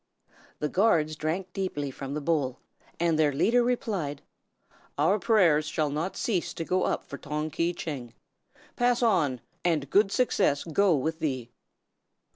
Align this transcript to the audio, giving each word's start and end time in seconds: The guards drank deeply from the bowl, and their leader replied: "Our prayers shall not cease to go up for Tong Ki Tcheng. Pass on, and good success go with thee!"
The 0.57 0.67
guards 0.67 1.15
drank 1.15 1.53
deeply 1.53 1.91
from 1.91 2.15
the 2.15 2.21
bowl, 2.21 2.59
and 2.99 3.19
their 3.19 3.31
leader 3.31 3.61
replied: 3.63 4.23
"Our 4.97 5.19
prayers 5.19 5.67
shall 5.67 5.91
not 5.91 6.17
cease 6.17 6.55
to 6.55 6.65
go 6.65 6.85
up 6.85 7.05
for 7.05 7.19
Tong 7.19 7.51
Ki 7.51 7.71
Tcheng. 7.71 8.13
Pass 8.75 9.03
on, 9.03 9.41
and 9.63 9.91
good 9.91 10.11
success 10.11 10.63
go 10.63 10.95
with 10.95 11.19
thee!" 11.19 11.51